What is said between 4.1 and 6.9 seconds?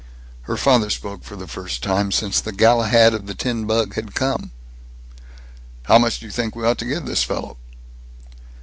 come: "How much do you think we ought to